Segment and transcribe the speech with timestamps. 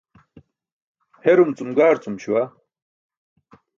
[1.25, 2.43] Herum cum gaarcum śuwa.